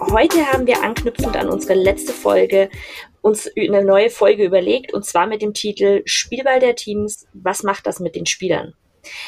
[0.00, 2.70] Heute haben wir anknüpfend an unsere letzte Folge
[3.20, 7.86] uns eine neue Folge überlegt und zwar mit dem Titel Spielball der Teams, was macht
[7.86, 8.74] das mit den Spielern?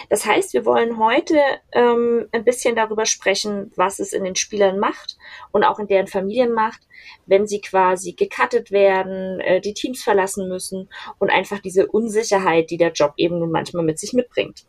[0.09, 1.39] Das heißt, wir wollen heute
[1.73, 5.17] ähm, ein bisschen darüber sprechen, was es in den Spielern macht
[5.53, 6.81] und auch in deren Familien macht,
[7.27, 12.79] wenn sie quasi gecuttet werden, äh, die Teams verlassen müssen und einfach diese Unsicherheit, die
[12.79, 14.67] der Job eben nun manchmal mit sich mitbringt.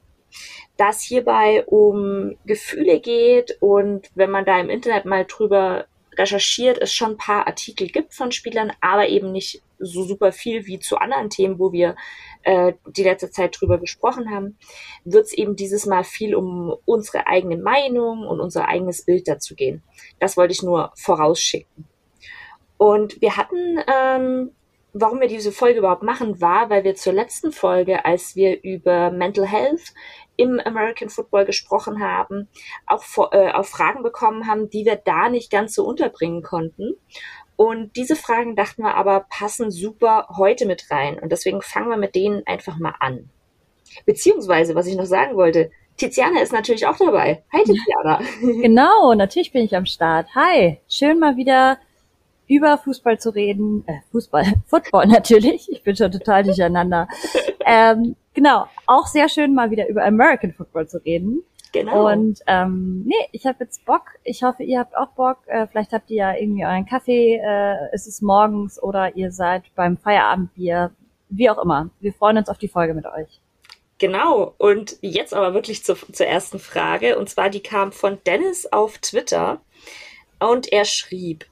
[0.77, 5.85] Da es hierbei um Gefühle geht und wenn man da im Internet mal drüber
[6.17, 10.67] recherchiert, es schon ein paar Artikel gibt von Spielern, aber eben nicht so super viel
[10.67, 11.95] wie zu anderen Themen, wo wir
[12.43, 14.57] äh, die letzte Zeit drüber gesprochen haben,
[15.03, 19.55] wird es eben dieses Mal viel um unsere eigene Meinung und unser eigenes Bild dazu
[19.55, 19.83] gehen.
[20.19, 21.87] Das wollte ich nur vorausschicken.
[22.77, 24.51] Und wir hatten, ähm,
[24.93, 29.11] warum wir diese Folge überhaupt machen, war, weil wir zur letzten Folge, als wir über
[29.11, 29.93] Mental Health
[30.37, 32.47] im American Football gesprochen haben,
[32.87, 36.95] auch vor, äh, auf Fragen bekommen haben, die wir da nicht ganz so unterbringen konnten.
[37.55, 41.19] Und diese Fragen dachten wir aber passen super heute mit rein.
[41.19, 43.29] Und deswegen fangen wir mit denen einfach mal an.
[44.05, 47.43] Beziehungsweise, was ich noch sagen wollte, Tiziana ist natürlich auch dabei.
[47.53, 48.21] Hi Tiziana.
[48.61, 50.27] Genau, natürlich bin ich am Start.
[50.33, 51.77] Hi, schön mal wieder
[52.47, 53.83] über Fußball zu reden.
[53.87, 55.69] Äh, Fußball, Football natürlich.
[55.71, 57.07] Ich bin schon total durcheinander.
[57.65, 61.43] ähm, genau, auch sehr schön mal wieder über American Football zu reden.
[61.71, 62.11] Genau.
[62.11, 64.03] Und ähm, nee, ich habe jetzt Bock.
[64.23, 65.37] Ich hoffe, ihr habt auch Bock.
[65.47, 67.39] Äh, vielleicht habt ihr ja irgendwie euren Kaffee.
[67.41, 70.91] Äh, ist es morgens oder ihr seid beim Feierabendbier.
[71.29, 71.89] Wie auch immer.
[72.01, 73.39] Wir freuen uns auf die Folge mit euch.
[73.99, 74.53] Genau.
[74.57, 77.17] Und jetzt aber wirklich zu, zur ersten Frage.
[77.17, 79.61] Und zwar, die kam von Dennis auf Twitter.
[80.39, 81.45] Und er schrieb,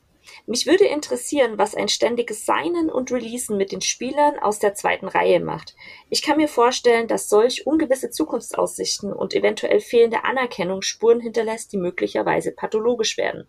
[0.49, 5.07] mich würde interessieren, was ein ständiges Signen und Releasen mit den Spielern aus der zweiten
[5.07, 5.75] Reihe macht.
[6.09, 11.77] Ich kann mir vorstellen, dass solch ungewisse Zukunftsaussichten und eventuell fehlende Anerkennung Spuren hinterlässt, die
[11.77, 13.47] möglicherweise pathologisch werden.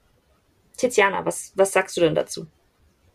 [0.77, 2.47] Tiziana, was, was sagst du denn dazu?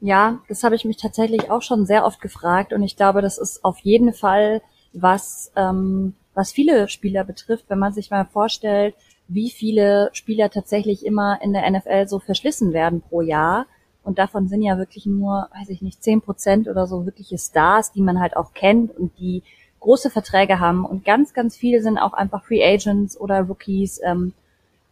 [0.02, 3.38] Ja, das habe ich mich tatsächlich auch schon sehr oft gefragt und ich glaube, das
[3.38, 4.64] ist auf jeden Fall
[4.94, 8.96] was, ähm, was viele Spieler betrifft, wenn man sich mal vorstellt,
[9.28, 13.68] wie viele Spieler tatsächlich immer in der NFL so verschlissen werden pro Jahr
[14.06, 17.92] und davon sind ja wirklich nur, weiß ich nicht, zehn Prozent oder so wirkliche Stars,
[17.92, 19.44] die man halt auch kennt und die
[19.80, 20.86] große Verträge haben.
[20.86, 24.34] Und ganz, ganz viele sind auch einfach Free Agents oder Rookies ähm,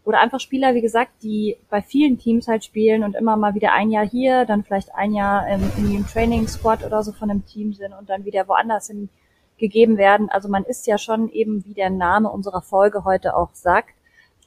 [0.03, 3.71] oder einfach Spieler, wie gesagt, die bei vielen Teams halt spielen und immer mal wieder
[3.71, 7.45] ein Jahr hier, dann vielleicht ein Jahr im, im Training Squad oder so von einem
[7.45, 9.09] Team sind und dann wieder woanders hin
[9.57, 10.29] gegeben werden.
[10.29, 13.91] Also man ist ja schon eben, wie der Name unserer Folge heute auch sagt,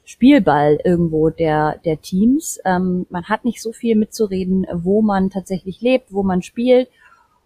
[0.07, 2.61] Spielball irgendwo der, der Teams.
[2.63, 6.89] Ähm, man hat nicht so viel mitzureden, wo man tatsächlich lebt, wo man spielt.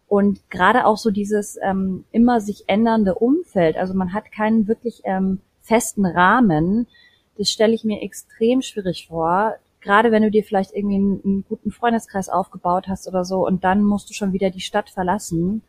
[0.08, 5.02] Und gerade auch so dieses ähm, immer sich ändernde Umfeld, also man hat keinen wirklich
[5.06, 6.86] ähm, festen Rahmen,
[7.36, 9.56] das stelle ich mir extrem schwierig vor.
[9.80, 13.64] Gerade wenn du dir vielleicht irgendwie einen, einen guten Freundeskreis aufgebaut hast oder so und
[13.64, 15.64] dann musst du schon wieder die Stadt verlassen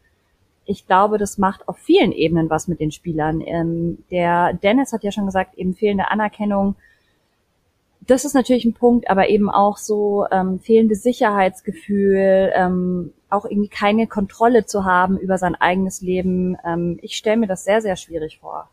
[0.64, 3.40] ich glaube, das macht auf vielen Ebenen was mit den Spielern.
[3.40, 6.76] Ähm, der Dennis hat ja schon gesagt, eben fehlende Anerkennung.
[8.00, 13.68] Das ist natürlich ein Punkt, aber eben auch so ähm, fehlende Sicherheitsgefühl, ähm, auch irgendwie
[13.68, 16.56] keine Kontrolle zu haben über sein eigenes Leben.
[16.64, 18.68] Ähm, ich stelle mir das sehr, sehr schwierig vor.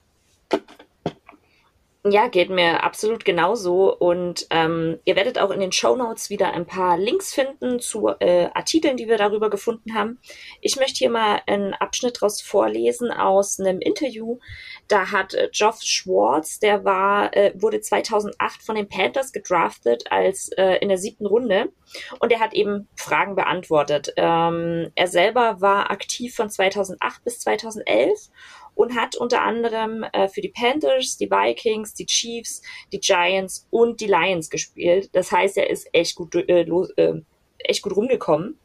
[2.11, 3.95] Ja, geht mir absolut genauso.
[3.95, 8.07] Und ähm, ihr werdet auch in den Show Notes wieder ein paar Links finden zu
[8.19, 10.19] äh, Artikeln, die wir darüber gefunden haben.
[10.61, 14.39] Ich möchte hier mal einen Abschnitt daraus vorlesen aus einem Interview.
[14.87, 20.49] Da hat äh, Geoff Schwartz, der war, äh, wurde 2008 von den Panthers gedraftet als
[20.57, 21.71] äh, in der siebten Runde.
[22.19, 24.13] Und er hat eben Fragen beantwortet.
[24.15, 28.29] Ähm, er selber war aktiv von 2008 bis 2011
[28.79, 32.61] und hat unter anderem äh, für die Panthers, die Vikings, die Chiefs,
[32.93, 35.09] die Giants und die Lions gespielt.
[35.11, 37.15] Das heißt, er ist echt gut, äh, los, äh,
[37.57, 38.57] echt gut rumgekommen.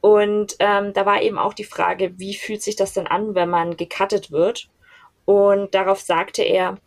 [0.00, 3.48] Und ähm, da war eben auch die Frage, wie fühlt sich das denn an, wenn
[3.48, 4.68] man gecuttet wird?
[5.24, 6.78] Und darauf sagte er,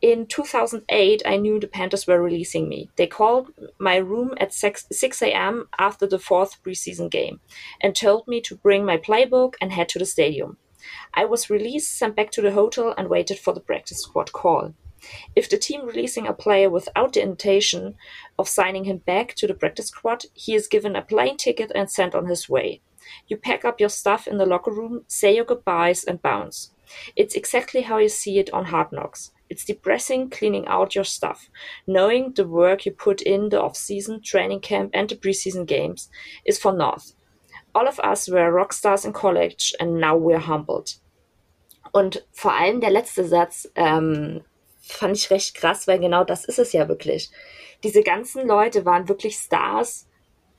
[0.00, 2.88] In 2008, I knew the Panthers were releasing me.
[2.96, 5.68] They called my room at 6, 6 a.m.
[5.78, 7.40] after the fourth preseason game
[7.82, 10.56] and told me to bring my playbook and head to the stadium.
[11.12, 14.74] I was released, sent back to the hotel, and waited for the practice squad call.
[15.36, 17.96] If the team releasing a player without the intention
[18.38, 21.90] of signing him back to the practice squad, he is given a plane ticket and
[21.90, 22.80] sent on his way.
[23.28, 26.70] You pack up your stuff in the locker room, say your goodbyes, and bounce.
[27.16, 29.32] It's exactly how you see it on Hard Knocks.
[29.50, 31.50] It's depressing cleaning out your stuff,
[31.86, 36.08] knowing the work you put in the off-season, training camp, and the preseason games
[36.46, 37.12] is for naught.
[37.74, 40.96] All of us were rock stars in college and now we're humbled.
[41.92, 44.42] Und vor allem der letzte Satz ähm,
[44.80, 47.30] fand ich recht krass, weil genau das ist es ja wirklich.
[47.82, 50.08] Diese ganzen Leute waren wirklich Stars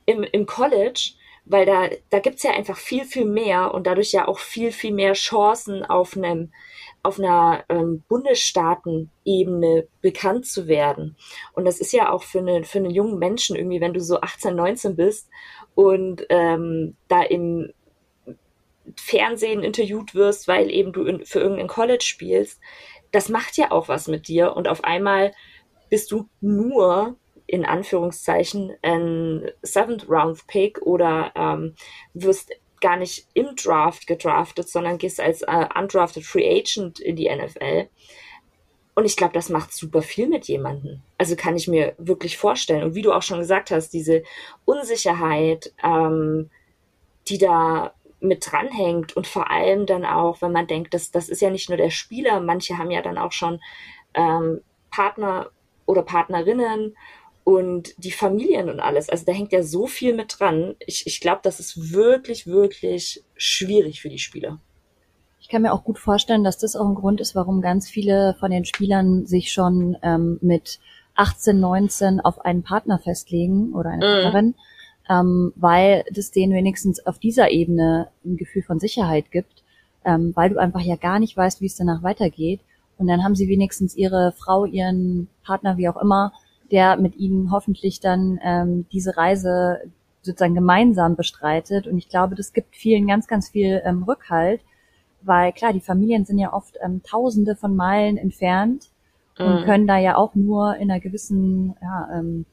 [0.06, 1.12] im, im College,
[1.44, 4.92] weil da, da gibt's ja einfach viel, viel mehr und dadurch ja auch viel, viel
[4.92, 6.52] mehr Chancen auf einem
[7.06, 11.16] auf einer ähm, Bundesstaatenebene bekannt zu werden.
[11.52, 14.20] Und das ist ja auch für, eine, für einen jungen Menschen irgendwie, wenn du so
[14.20, 15.28] 18, 19 bist
[15.76, 17.72] und ähm, da im
[18.96, 22.60] Fernsehen interviewt wirst, weil eben du in, für irgendein College spielst,
[23.12, 24.56] das macht ja auch was mit dir.
[24.56, 25.32] Und auf einmal
[25.88, 27.16] bist du nur
[27.46, 31.76] in Anführungszeichen ein Seventh Round Pick oder ähm,
[32.14, 32.52] wirst
[32.86, 37.88] gar nicht im Draft gedraftet, sondern gehst als äh, undrafted Free Agent in die NFL.
[38.94, 41.00] Und ich glaube, das macht super viel mit jemandem.
[41.18, 42.84] Also kann ich mir wirklich vorstellen.
[42.84, 44.22] Und wie du auch schon gesagt hast, diese
[44.64, 46.48] Unsicherheit, ähm,
[47.26, 51.42] die da mit dranhängt und vor allem dann auch, wenn man denkt, dass das ist
[51.42, 53.60] ja nicht nur der Spieler, manche haben ja dann auch schon
[54.14, 54.60] ähm,
[54.92, 55.50] Partner
[55.86, 56.96] oder Partnerinnen
[57.46, 59.08] und die Familien und alles.
[59.08, 60.74] Also da hängt ja so viel mit dran.
[60.80, 64.58] Ich, ich glaube, das ist wirklich, wirklich schwierig für die Spieler.
[65.38, 68.34] Ich kann mir auch gut vorstellen, dass das auch ein Grund ist, warum ganz viele
[68.40, 70.80] von den Spielern sich schon ähm, mit
[71.14, 74.22] 18, 19 auf einen Partner festlegen oder eine mhm.
[74.22, 74.54] Partnerin,
[75.08, 79.62] ähm, weil das denen wenigstens auf dieser Ebene ein Gefühl von Sicherheit gibt,
[80.04, 82.58] ähm, weil du einfach ja gar nicht weißt, wie es danach weitergeht.
[82.98, 86.32] Und dann haben sie wenigstens ihre Frau, ihren Partner, wie auch immer,
[86.70, 89.80] der mit ihnen hoffentlich dann ähm, diese Reise
[90.22, 91.86] sozusagen gemeinsam bestreitet.
[91.86, 94.60] Und ich glaube, das gibt vielen ganz, ganz viel ähm, Rückhalt,
[95.22, 98.90] weil klar, die Familien sind ja oft ähm, Tausende von Meilen entfernt
[99.38, 99.64] und mhm.
[99.64, 102.46] können da ja auch nur in einer gewissen, ja, ähm,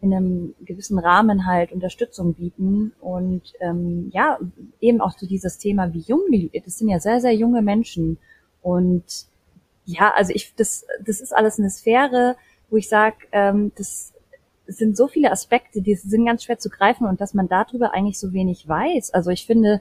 [0.00, 4.38] in einem gewissen Rahmen halt Unterstützung bieten und ähm, ja
[4.80, 8.18] eben auch so dieses Thema wie jung die das sind ja sehr sehr junge Menschen
[8.60, 9.04] und
[9.86, 12.36] ja also ich das das ist alles eine Sphäre
[12.74, 14.12] wo ich sage, ähm, das
[14.66, 18.18] sind so viele Aspekte, die sind ganz schwer zu greifen und dass man darüber eigentlich
[18.18, 19.14] so wenig weiß.
[19.14, 19.80] Also ich finde,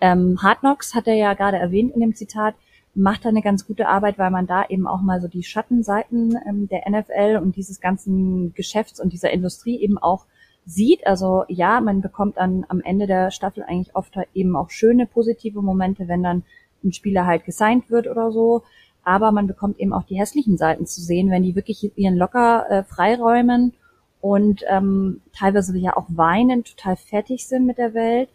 [0.00, 2.56] ähm, Hard Knocks hat er ja gerade erwähnt in dem Zitat,
[2.96, 6.36] macht da eine ganz gute Arbeit, weil man da eben auch mal so die Schattenseiten
[6.44, 10.26] ähm, der NFL und dieses ganzen Geschäfts und dieser Industrie eben auch
[10.66, 11.06] sieht.
[11.06, 15.62] Also ja, man bekommt dann am Ende der Staffel eigentlich oft eben auch schöne positive
[15.62, 16.42] Momente, wenn dann
[16.82, 18.64] ein Spieler halt gesigned wird oder so
[19.04, 22.66] aber man bekommt eben auch die hässlichen Seiten zu sehen, wenn die wirklich ihren Locker
[22.70, 23.72] äh, freiräumen
[24.20, 28.30] und ähm, teilweise ja auch weinen, total fertig sind mit der Welt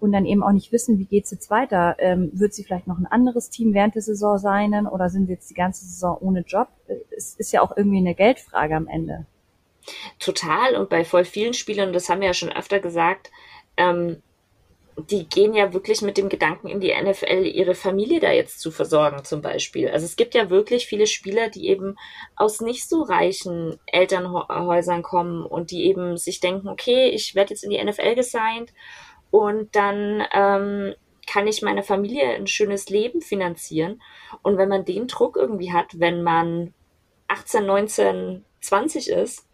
[0.00, 1.96] und dann eben auch nicht wissen, wie geht's jetzt weiter.
[1.98, 5.32] Ähm, wird sie vielleicht noch ein anderes Team während der Saison sein oder sind sie
[5.32, 6.68] jetzt die ganze Saison ohne Job?
[6.86, 9.26] Äh, es ist ja auch irgendwie eine Geldfrage am Ende.
[10.18, 13.30] Total und bei voll vielen Spielern, das haben wir ja schon öfter gesagt,
[13.76, 14.22] ähm,
[14.96, 18.70] die gehen ja wirklich mit dem Gedanken in die NFL, ihre Familie da jetzt zu
[18.70, 19.88] versorgen, zum Beispiel.
[19.88, 21.96] Also es gibt ja wirklich viele Spieler, die eben
[22.36, 27.64] aus nicht so reichen Elternhäusern kommen und die eben sich denken, okay, ich werde jetzt
[27.64, 28.72] in die NFL gesigned
[29.30, 30.94] und dann ähm,
[31.26, 34.00] kann ich meiner Familie ein schönes Leben finanzieren.
[34.42, 36.72] Und wenn man den Druck irgendwie hat, wenn man
[37.28, 39.48] 18, 19, 20 ist,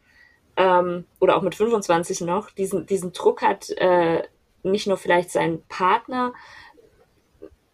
[0.56, 4.22] ähm, oder auch mit 25 noch, diesen, diesen Druck hat, äh,
[4.62, 6.32] nicht nur vielleicht seinen Partner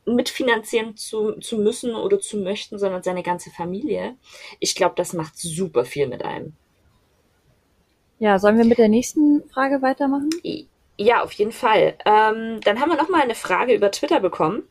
[0.07, 4.17] mitfinanzieren zu, zu müssen oder zu möchten, sondern seine ganze Familie.
[4.61, 6.55] Ich glaube, das macht super viel mit einem.
[8.19, 10.31] Ja, sollen wir mit der nächsten Frage weitermachen?
[10.97, 11.99] Ja, auf jeden Fall.
[12.07, 14.63] Ähm, dann haben wir noch mal eine Frage über Twitter bekommen.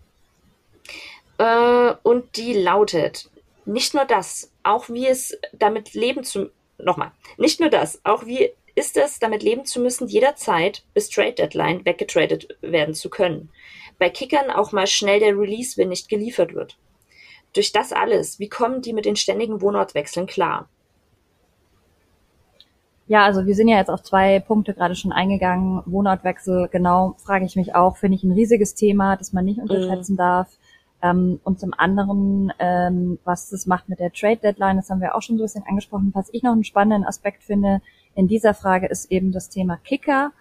[1.37, 3.29] Äh, und die lautet,
[3.65, 8.51] nicht nur das, auch wie es damit leben zu, nochmal, nicht nur das, auch wie
[8.75, 13.49] ist es, damit leben zu müssen, jederzeit bis Trade Deadline weggetradet werden zu können.
[13.97, 16.77] Bei Kickern auch mal schnell der Release, wenn nicht geliefert wird.
[17.53, 20.67] Durch das alles, wie kommen die mit den ständigen Wohnortwechseln klar?
[23.07, 25.83] Ja, also wir sind ja jetzt auf zwei Punkte gerade schon eingegangen.
[25.85, 30.15] Wohnortwechsel, genau, frage ich mich auch, finde ich ein riesiges Thema, das man nicht unterschätzen
[30.15, 30.17] mm.
[30.17, 30.57] darf.
[31.03, 35.13] Ähm, und zum anderen, ähm, was das macht mit der Trade Deadline, das haben wir
[35.13, 36.11] auch schon so ein bisschen angesprochen.
[36.15, 37.81] Was ich noch einen spannenden Aspekt finde,
[38.15, 40.31] in dieser Frage ist eben das Thema Kicker,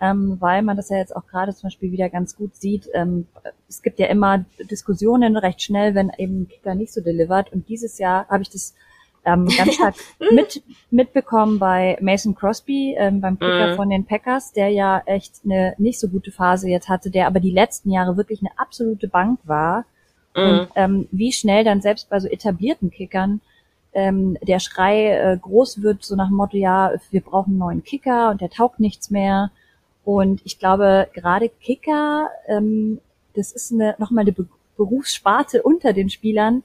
[0.00, 2.88] ähm, weil man das ja jetzt auch gerade zum Beispiel wieder ganz gut sieht.
[2.94, 3.26] Ähm,
[3.68, 7.52] es gibt ja immer Diskussionen recht schnell, wenn eben Kicker nicht so delivert.
[7.52, 8.74] Und dieses Jahr habe ich das
[9.24, 9.94] ähm, ganz stark
[10.32, 13.76] mit, mitbekommen bei Mason Crosby, ähm, beim Kicker mhm.
[13.76, 17.40] von den Packers, der ja echt eine nicht so gute Phase jetzt hatte, der aber
[17.40, 19.84] die letzten Jahre wirklich eine absolute Bank war.
[20.34, 20.42] Mhm.
[20.42, 23.40] Und ähm, wie schnell dann selbst bei so etablierten Kickern
[23.98, 27.84] ähm, der Schrei äh, groß wird, so nach dem Motto, ja, wir brauchen einen neuen
[27.84, 29.50] Kicker und der taugt nichts mehr.
[30.04, 33.00] Und ich glaube, gerade Kicker, ähm,
[33.34, 36.62] das ist eine, nochmal eine Be Berufssparte unter den Spielern,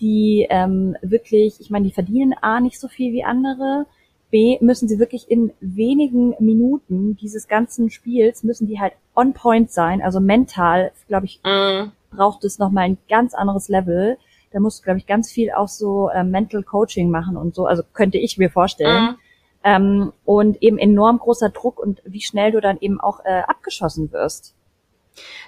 [0.00, 3.86] die ähm, wirklich, ich meine, die verdienen A nicht so viel wie andere,
[4.32, 9.70] B müssen sie wirklich in wenigen Minuten dieses ganzen Spiels müssen die halt on point
[9.70, 11.92] sein, also mental, glaube ich, mm.
[12.10, 14.18] braucht es nochmal ein ganz anderes Level.
[14.52, 17.66] Da musst du, glaube ich, ganz viel auch so äh, Mental Coaching machen und so,
[17.66, 19.12] also könnte ich mir vorstellen.
[19.12, 19.18] Mm.
[19.64, 24.10] Ähm, und eben enorm großer Druck und wie schnell du dann eben auch äh, abgeschossen
[24.10, 24.56] wirst.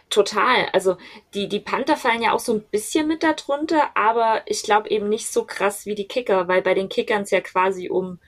[0.09, 0.69] Total.
[0.73, 0.97] Also
[1.35, 5.09] die, die Panther fallen ja auch so ein bisschen mit darunter, aber ich glaube eben
[5.09, 8.21] nicht so krass wie die Kicker, weil bei den Kickern es ja quasi um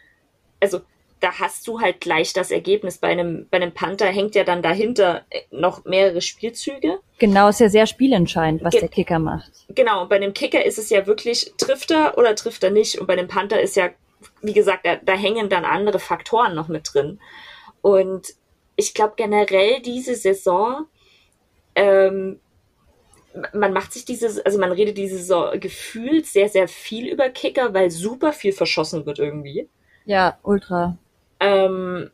[0.61, 0.81] also
[1.21, 2.99] da hast du halt gleich das Ergebnis.
[2.99, 7.01] Bei einem, bei einem Panther hängt ja dann dahinter äh, noch mehrere Spielzüge.
[7.19, 9.51] Genau, ist ja sehr spielentscheidend, was Ge der Kicker macht.
[9.69, 12.99] Genau, und bei einem Kicker ist es ja wirklich, trifft er oder trifft er nicht.
[12.99, 13.91] Und bei einem Panther ist ja,
[14.43, 17.19] wie gesagt, da, da hängen dann andere Faktoren noch mit drin.
[17.81, 18.35] Und
[18.77, 20.87] ich glaube generell diese Saison,
[21.75, 22.41] ähm,
[23.53, 27.75] man macht sich dieses, also man redet diese Saison gefühlt sehr, sehr viel über Kicker,
[27.75, 29.69] weil super viel verschossen wird irgendwie.
[30.05, 30.97] Ja, ultra.
[31.41, 32.11] Ähm,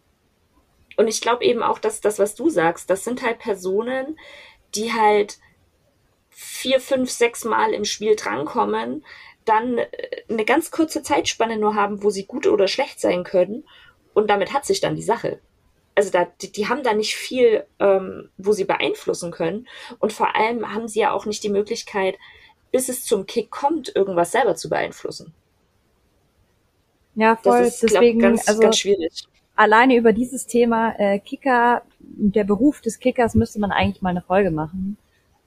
[0.96, 4.18] und ich glaube eben auch, dass das, was du sagst, das sind halt Personen,
[4.74, 5.38] die halt
[6.30, 9.04] vier, fünf, sechs Mal im Spiel drankommen,
[9.44, 9.88] dann äh,
[10.28, 13.64] eine ganz kurze Zeitspanne nur haben, wo sie gut oder schlecht sein können.
[14.14, 15.40] Und damit hat sich dann die Sache.
[15.94, 19.68] Also da, die, die haben da nicht viel, ähm, wo sie beeinflussen können.
[19.98, 22.16] Und vor allem haben sie ja auch nicht die Möglichkeit,
[22.70, 25.34] bis es zum Kick kommt, irgendwas selber zu beeinflussen.
[27.14, 27.60] Ja, voll.
[27.60, 29.28] Das ist, Deswegen, glaub, ganz, also, ganz schwierig.
[29.54, 34.22] Alleine über dieses Thema äh, Kicker, der Beruf des Kickers müsste man eigentlich mal eine
[34.22, 34.96] Folge machen.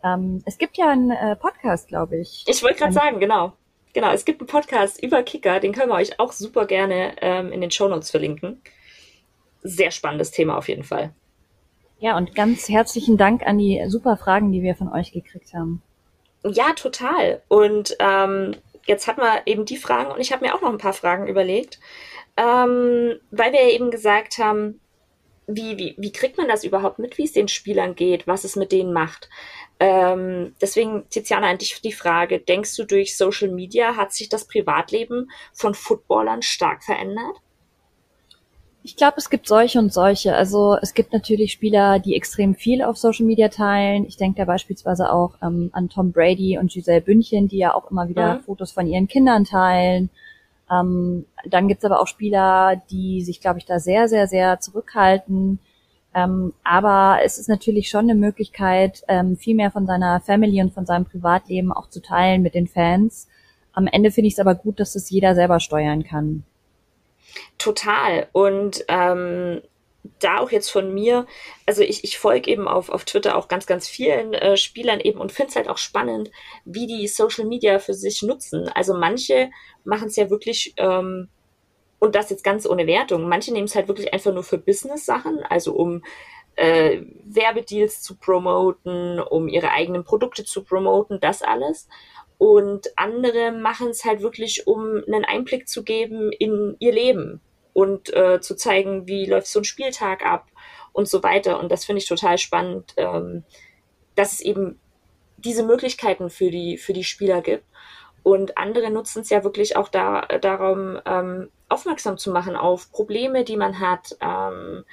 [0.04, 2.44] Ähm, es gibt ja einen äh, Podcast, glaube ich.
[2.48, 3.54] Ich wollte gerade sagen, genau.
[3.94, 7.52] Genau, es gibt einen Podcast über Kicker, den können wir euch auch super gerne ähm,
[7.52, 8.62] in den Shownotes verlinken.
[9.64, 11.14] Sehr spannendes Thema auf jeden Fall.
[11.98, 15.82] Ja, und ganz herzlichen Dank an die super Fragen, die wir von euch gekriegt haben.
[16.44, 17.42] Ja, total.
[17.48, 20.78] Und ähm, jetzt hat man eben die Fragen und ich habe mir auch noch ein
[20.78, 21.80] paar Fragen überlegt,
[22.38, 24.80] ähm, weil wir ja eben gesagt haben,
[25.48, 28.56] wie, wie, wie kriegt man das überhaupt mit, wie es den Spielern geht, was es
[28.56, 29.30] mit denen macht?
[29.80, 34.48] Ähm, deswegen, Tiziana, an dich die Frage, denkst du, durch Social Media hat sich das
[34.48, 37.42] Privatleben von Footballern stark verändert?
[38.84, 40.36] Ich glaube, es gibt solche und solche.
[40.36, 44.06] Also es gibt natürlich Spieler, die extrem viel auf Social Media teilen.
[44.06, 47.90] Ich denke da beispielsweise auch ähm, an Tom Brady und Giselle Bündchen, die ja auch
[47.90, 48.42] immer wieder mhm.
[48.42, 50.12] Fotos von ihren Kindern teilen.
[50.72, 55.60] Ähm, dann gibt's aber auch Spieler, die sich, glaube ich, da sehr, sehr, sehr zurückhalten.
[56.14, 60.74] Ähm, aber es ist natürlich schon eine Möglichkeit, ähm, viel mehr von seiner Family und
[60.74, 63.28] von seinem Privatleben auch zu teilen mit den Fans.
[63.74, 66.44] Am Ende finde ich es aber gut, dass es jeder selber steuern kann.
[67.58, 68.28] Total.
[68.32, 69.62] Und ähm,
[70.20, 71.26] da auch jetzt von mir,
[71.66, 75.20] also ich, ich folge eben auf, auf Twitter auch ganz, ganz vielen äh, Spielern eben
[75.20, 76.32] und finde es halt auch spannend,
[76.66, 78.70] wie die Social Media für sich nutzen.
[78.70, 79.50] Also manche
[79.84, 81.30] machen es ja wirklich, ähm,
[82.00, 85.44] und das jetzt ganz ohne Wertung, manche nehmen es halt wirklich einfach nur für Business-Sachen,
[85.44, 86.04] also um
[86.56, 91.88] äh, Werbedeals zu promoten, um ihre eigenen Produkte zu promoten, das alles.
[92.38, 97.42] Und andere machen es halt wirklich, um einen Einblick zu geben in ihr Leben
[97.76, 100.48] und äh, zu zeigen, wie läuft so ein Spieltag ab
[100.94, 101.60] und so weiter.
[101.60, 103.44] Und das finde ich total spannend, ähm,
[104.16, 104.80] dass es eben
[105.36, 107.66] diese Möglichkeiten für die, für die Spieler gibt.
[108.24, 113.44] Und andere nutzen es ja wirklich auch da, darum, ähm, aufmerksam zu machen auf Probleme,
[113.44, 114.86] die man hat, ähm,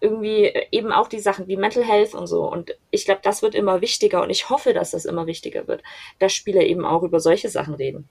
[0.00, 2.48] irgendwie eben auch die Sachen wie Mental Health und so.
[2.48, 5.82] Und ich glaube, das wird immer wichtiger und ich hoffe, dass das immer wichtiger wird,
[6.20, 8.08] dass Spieler eben auch über solche Sachen reden.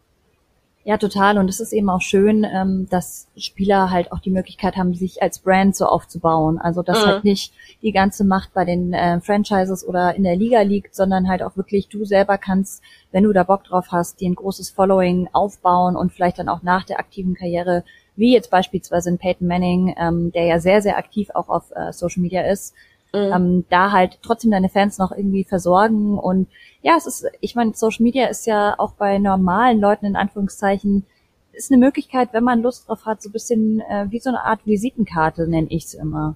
[0.87, 1.39] Ja, total.
[1.39, 5.19] Und es ist eben auch schön, ähm, dass Spieler halt auch die Möglichkeit haben, sich
[5.19, 6.59] als Brand so aufzubauen.
[6.59, 7.09] Also dass mhm.
[7.09, 11.27] halt nicht die ganze Macht bei den äh, Franchises oder in der Liga liegt, sondern
[11.27, 14.69] halt auch wirklich du selber kannst, wenn du da Bock drauf hast, dir ein großes
[14.69, 17.83] Following aufbauen und vielleicht dann auch nach der aktiven Karriere
[18.15, 21.91] wie jetzt beispielsweise in Peyton Manning, ähm, der ja sehr, sehr aktiv auch auf äh,
[21.93, 22.75] Social Media ist,
[23.13, 23.31] mhm.
[23.33, 26.17] ähm, da halt trotzdem deine Fans noch irgendwie versorgen.
[26.17, 26.47] Und
[26.81, 31.05] ja, es ist, ich meine, Social Media ist ja auch bei normalen Leuten in Anführungszeichen,
[31.53, 34.43] ist eine Möglichkeit, wenn man Lust drauf hat, so ein bisschen äh, wie so eine
[34.43, 36.35] Art Visitenkarte, nenne ich es immer.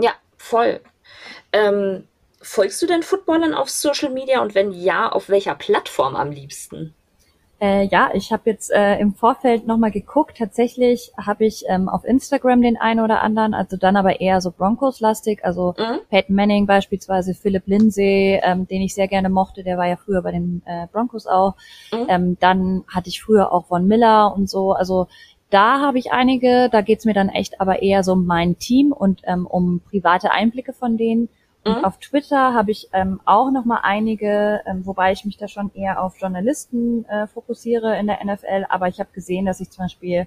[0.00, 0.80] Ja, voll.
[1.52, 2.04] Ähm,
[2.40, 6.94] folgst du denn Footballern auf Social Media und wenn ja, auf welcher Plattform am liebsten?
[7.64, 10.36] Äh, ja, ich habe jetzt äh, im Vorfeld nochmal geguckt.
[10.36, 14.50] Tatsächlich habe ich ähm, auf Instagram den einen oder anderen, also dann aber eher so
[14.50, 16.00] Broncos-lastig, also mhm.
[16.10, 20.20] Peyton Manning beispielsweise, Philip Lindsay, ähm, den ich sehr gerne mochte, der war ja früher
[20.20, 21.54] bei den äh, Broncos auch.
[21.90, 22.06] Mhm.
[22.10, 24.72] Ähm, dann hatte ich früher auch Von Miller und so.
[24.72, 25.06] Also
[25.48, 28.92] da habe ich einige, da geht's mir dann echt aber eher so um mein Team
[28.92, 31.30] und ähm, um private Einblicke von denen.
[31.64, 31.84] Mhm.
[31.84, 35.72] auf Twitter habe ich ähm, auch noch mal einige, ähm, wobei ich mich da schon
[35.74, 38.66] eher auf Journalisten äh, fokussiere in der NFL.
[38.68, 40.26] Aber ich habe gesehen, dass ich zum Beispiel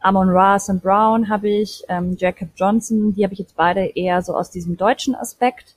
[0.00, 4.22] Amon Ross und Brown habe ich, ähm, Jacob Johnson, die habe ich jetzt beide eher
[4.22, 5.74] so aus diesem deutschen Aspekt.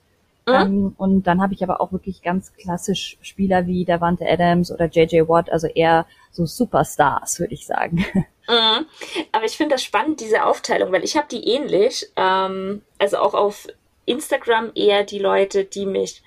[0.47, 0.53] Mhm.
[0.53, 4.85] Ähm, und dann habe ich aber auch wirklich ganz klassisch Spieler wie Davante Adams oder
[4.85, 8.05] JJ Watt, also eher so Superstars, würde ich sagen.
[8.47, 8.85] Mhm.
[9.31, 12.11] Aber ich finde das spannend, diese Aufteilung, weil ich habe die ähnlich.
[12.17, 13.67] Ähm, also auch auf
[14.05, 16.23] Instagram eher die Leute, die mich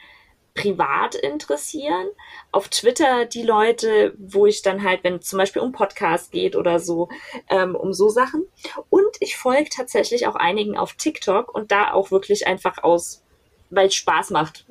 [0.54, 2.06] privat interessieren.
[2.52, 6.78] Auf Twitter die Leute, wo ich dann halt, wenn zum Beispiel um Podcast geht oder
[6.78, 7.08] so,
[7.50, 8.46] ähm, um so Sachen.
[8.88, 13.24] Und ich folge tatsächlich auch einigen auf TikTok und da auch wirklich einfach aus,
[13.70, 14.64] weil es Spaß macht.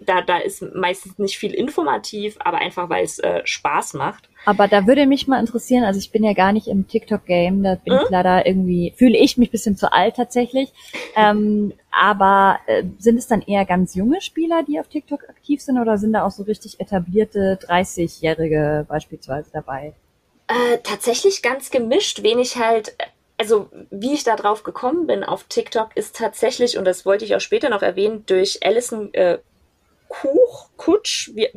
[0.00, 4.28] Da, da ist meistens nicht viel informativ, aber einfach weil es äh, Spaß macht.
[4.44, 7.74] Aber da würde mich mal interessieren, also ich bin ja gar nicht im TikTok-Game, da
[7.74, 8.00] bin hm?
[8.04, 10.72] ich leider irgendwie, fühle ich mich bisschen zu alt tatsächlich.
[11.16, 15.78] Ähm, aber äh, sind es dann eher ganz junge Spieler, die auf TikTok aktiv sind
[15.78, 19.94] oder sind da auch so richtig etablierte 30-Jährige beispielsweise dabei?
[20.46, 22.96] Äh, tatsächlich ganz gemischt, wenig halt,
[23.36, 27.36] also wie ich da drauf gekommen bin auf TikTok ist tatsächlich, und das wollte ich
[27.36, 29.38] auch später noch erwähnen, durch Alison äh,
[30.08, 31.50] Kuch, Kutsch, wie,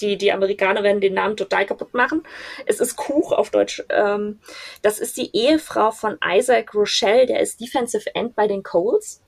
[0.00, 2.22] die, die Amerikaner werden den Namen total kaputt machen.
[2.66, 3.82] Es ist Kuch auf Deutsch.
[3.88, 4.40] Ähm,
[4.82, 9.22] das ist die Ehefrau von Isaac Rochelle, der ist Defensive End bei den Coles.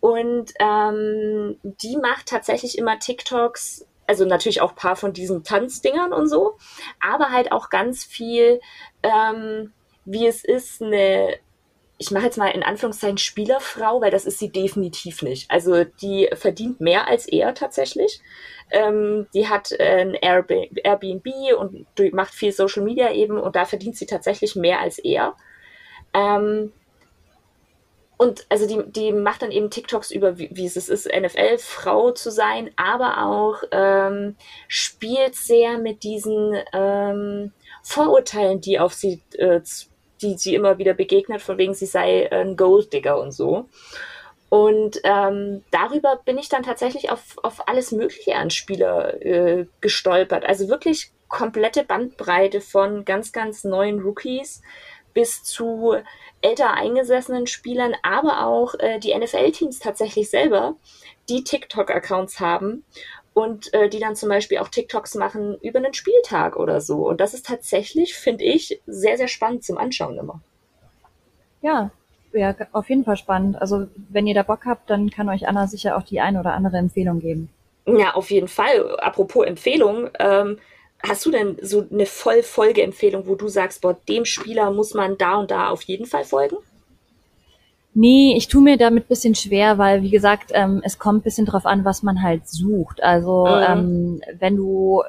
[0.00, 6.28] Und ähm, die macht tatsächlich immer TikToks, also natürlich auch paar von diesen Tanzdingern und
[6.28, 6.58] so,
[7.00, 8.60] aber halt auch ganz viel,
[9.02, 9.72] ähm,
[10.04, 11.38] wie es ist, eine
[11.96, 15.50] ich mache jetzt mal in Anführungszeichen Spielerfrau, weil das ist sie definitiv nicht.
[15.50, 18.20] Also die verdient mehr als er tatsächlich.
[18.70, 21.26] Ähm, die hat ein Airbnb
[21.58, 25.36] und macht viel Social Media eben und da verdient sie tatsächlich mehr als er.
[26.12, 26.72] Ähm,
[28.16, 32.30] und also die, die macht dann eben TikToks über, wie, wie es ist, NFL-Frau zu
[32.30, 34.36] sein, aber auch ähm,
[34.68, 37.52] spielt sehr mit diesen ähm,
[37.82, 39.60] Vorurteilen, die auf sie äh,
[40.22, 43.68] die sie immer wieder begegnet, von wegen sie sei ein Golddigger und so.
[44.48, 50.44] Und ähm, darüber bin ich dann tatsächlich auf, auf alles Mögliche an Spieler äh, gestolpert.
[50.44, 54.62] Also wirklich komplette Bandbreite von ganz, ganz neuen Rookies
[55.12, 55.96] bis zu
[56.40, 60.76] älter eingesessenen Spielern, aber auch äh, die NFL-Teams tatsächlich selber,
[61.28, 62.84] die TikTok-Accounts haben
[63.34, 67.08] und äh, die dann zum Beispiel auch TikToks machen über einen Spieltag oder so.
[67.08, 70.40] Und das ist tatsächlich, finde ich, sehr, sehr spannend zum Anschauen immer.
[71.60, 71.90] Ja,
[72.32, 73.60] ja, auf jeden Fall spannend.
[73.60, 76.54] Also wenn ihr da Bock habt, dann kann euch Anna sicher auch die eine oder
[76.54, 77.48] andere Empfehlung geben.
[77.86, 78.98] Ja, auf jeden Fall.
[78.98, 80.58] Apropos Empfehlung, ähm,
[81.06, 85.36] hast du denn so eine Vollfolge-Empfehlung, wo du sagst, boah, dem Spieler muss man da
[85.36, 86.56] und da auf jeden Fall folgen?
[87.96, 91.64] Nee, ich tue mir damit bisschen schwer, weil wie gesagt, ähm, es kommt bisschen drauf
[91.64, 93.02] an, was man halt sucht.
[93.02, 93.64] Also mhm.
[93.68, 95.02] ähm, wenn du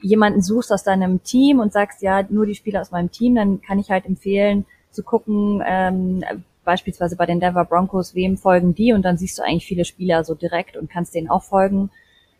[0.00, 3.60] jemanden suchst aus deinem Team und sagst, ja, nur die Spieler aus meinem Team, dann
[3.60, 6.24] kann ich halt empfehlen zu gucken, ähm,
[6.64, 10.24] beispielsweise bei den Denver Broncos, wem folgen die und dann siehst du eigentlich viele Spieler
[10.24, 11.90] so direkt und kannst denen auch folgen.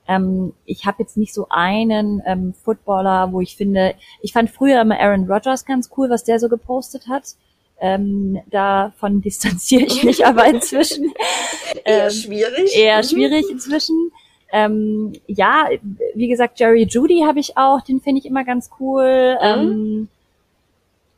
[0.09, 4.81] Ähm, ich habe jetzt nicht so einen ähm, Footballer, wo ich finde, ich fand früher
[4.81, 7.37] immer Aaron Rodgers ganz cool, was der so gepostet hat.
[7.85, 11.13] Ähm, davon distanziere ich mich aber inzwischen.
[11.85, 12.77] eher ähm, schwierig.
[12.77, 13.03] Eher mhm.
[13.03, 14.13] schwierig inzwischen.
[14.53, 15.69] Ähm, ja,
[16.15, 19.37] wie gesagt, Jerry Judy habe ich auch, den finde ich immer ganz cool.
[19.41, 19.43] Mhm.
[19.43, 20.09] Ähm,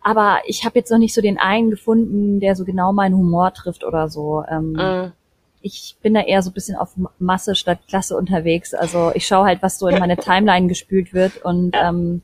[0.03, 3.53] aber ich habe jetzt noch nicht so den einen gefunden, der so genau meinen Humor
[3.53, 4.43] trifft oder so.
[4.49, 5.13] Ähm, mhm.
[5.61, 8.73] Ich bin da eher so ein bisschen auf Masse statt Klasse unterwegs.
[8.73, 12.23] Also ich schaue halt, was so in meine Timeline gespült wird und ähm,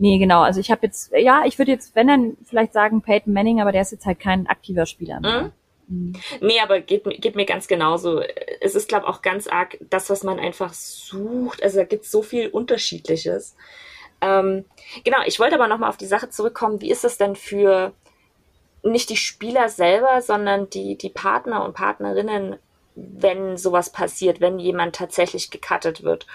[0.00, 0.40] Nee, genau.
[0.40, 3.70] Also ich habe jetzt, ja, ich würde jetzt, wenn dann vielleicht sagen Peyton Manning, aber
[3.70, 5.42] der ist jetzt halt kein aktiver Spieler mehr.
[5.42, 5.52] Mhm.
[5.88, 6.12] Mhm.
[6.40, 8.22] Nee, aber geht, geht mir ganz genauso.
[8.62, 11.62] Es ist, glaube auch ganz arg das, was man einfach sucht.
[11.62, 13.56] Also da gibt's so viel Unterschiedliches.
[14.22, 14.64] Ähm,
[15.04, 16.80] genau, ich wollte aber nochmal auf die Sache zurückkommen.
[16.80, 17.92] Wie ist das denn für
[18.82, 22.56] nicht die Spieler selber, sondern die, die Partner und Partnerinnen,
[22.94, 26.26] wenn sowas passiert, wenn jemand tatsächlich gecuttet wird?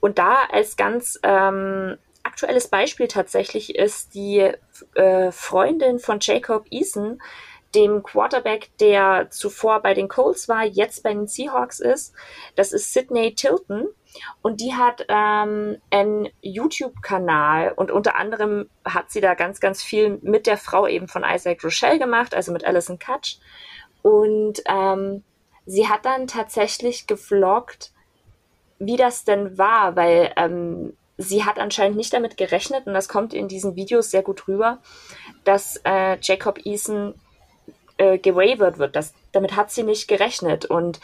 [0.00, 4.52] Und da als ganz ähm, aktuelles Beispiel tatsächlich ist die
[4.94, 7.20] äh, Freundin von Jacob Eason,
[7.74, 12.14] dem Quarterback, der zuvor bei den Colts war, jetzt bei den Seahawks ist.
[12.54, 13.88] Das ist Sydney Tilton.
[14.42, 20.18] Und die hat ähm, einen YouTube-Kanal und unter anderem hat sie da ganz, ganz viel
[20.20, 23.38] mit der Frau eben von Isaac Rochelle gemacht, also mit Alison Kutch.
[24.02, 25.24] Und ähm,
[25.64, 27.92] sie hat dann tatsächlich gevloggt,
[28.78, 33.34] wie das denn war, weil ähm, sie hat anscheinend nicht damit gerechnet, und das kommt
[33.34, 34.78] in diesen Videos sehr gut rüber,
[35.44, 37.14] dass äh, Jacob Eason
[37.96, 38.96] äh, gewavert wird.
[38.96, 40.64] Das, damit hat sie nicht gerechnet.
[40.64, 41.00] Und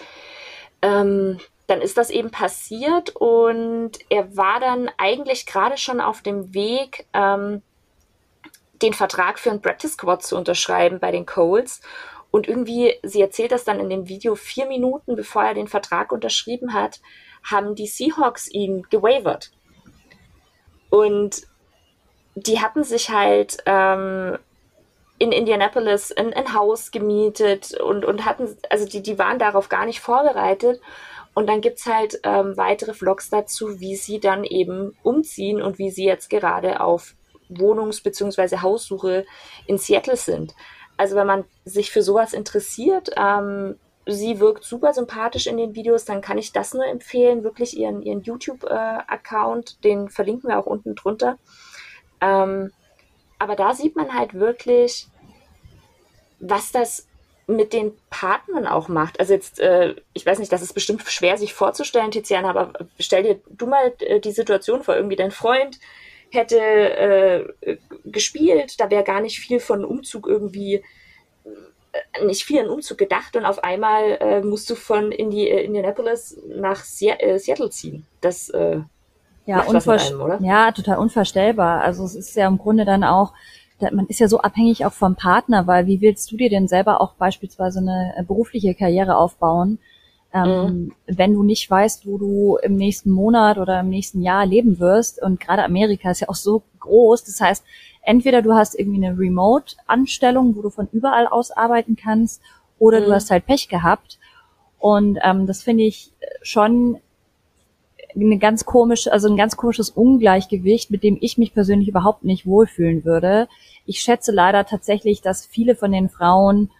[0.83, 6.54] ähm, dann ist das eben passiert und er war dann eigentlich gerade schon auf dem
[6.54, 7.62] Weg, ähm,
[8.81, 11.81] den Vertrag für ein Practice Squad zu unterschreiben bei den Coles.
[12.31, 16.12] Und irgendwie, sie erzählt das dann in dem Video, vier Minuten bevor er den Vertrag
[16.12, 17.00] unterschrieben hat,
[17.42, 19.50] haben die Seahawks ihn gewavert.
[20.90, 21.42] Und
[22.35, 24.38] die hatten sich halt ähm,
[25.18, 29.87] in Indianapolis ein, ein Haus gemietet und, und hatten, also die, die waren darauf gar
[29.87, 30.81] nicht vorbereitet.
[31.35, 35.90] Und dann gibt's halt ähm, weitere Vlogs dazu, wie sie dann eben umziehen und wie
[35.90, 37.14] sie jetzt gerade auf
[37.48, 38.59] Wohnungs- bzw.
[38.59, 39.24] Haussuche
[39.66, 40.55] in Seattle sind.
[40.96, 46.05] Also wenn man sich für sowas interessiert, ähm, sie wirkt super sympathisch in den Videos,
[46.05, 47.44] dann kann ich das nur empfehlen.
[47.44, 51.38] Wirklich ihren, ihren YouTube-Account, äh, den verlinken wir auch unten drunter.
[52.21, 52.73] Ähm,
[53.38, 55.07] aber da sieht man halt wirklich,
[56.40, 57.07] was das
[57.47, 59.21] mit den Partnern auch macht.
[59.21, 63.23] Also jetzt, äh, ich weiß nicht, das ist bestimmt schwer sich vorzustellen, Tiziana, aber stell
[63.23, 65.79] dir du mal äh, die Situation vor, irgendwie dein Freund
[66.31, 70.85] hätte äh, gespielt, da wäre gar nicht viel von Umzug irgendwie,
[72.24, 76.38] nicht viel an Umzug gedacht und auf einmal äh, musst du von Indi äh, Indianapolis
[76.48, 78.07] nach Se äh, Seattle ziehen.
[78.20, 78.81] Das äh,
[79.46, 80.38] ja, einem, oder?
[80.42, 81.81] ja, total unvorstellbar.
[81.81, 83.33] Also es ist ja im Grunde dann auch,
[83.81, 87.01] man ist ja so abhängig auch vom Partner, weil wie willst du dir denn selber
[87.01, 89.79] auch beispielsweise eine äh, berufliche Karriere aufbauen,
[90.33, 90.93] ähm, mhm.
[91.07, 95.23] wenn du nicht weißt, wo du im nächsten Monat oder im nächsten Jahr leben wirst.
[95.23, 97.25] Und gerade Amerika ist ja auch so groß.
[97.25, 97.64] Das heißt,
[98.03, 102.43] entweder du hast irgendwie eine Remote-Anstellung, wo du von überall aus arbeiten kannst,
[102.79, 103.07] oder mhm.
[103.07, 104.19] du hast halt Pech gehabt.
[104.79, 106.12] Und ähm, das finde ich
[106.43, 106.99] schon
[108.14, 112.47] eine ganz komische, also ein ganz komisches Ungleichgewicht, mit dem ich mich persönlich überhaupt nicht
[112.47, 113.49] wohlfühlen würde.
[113.87, 116.71] Ich schätze leider tatsächlich, dass viele von den Frauen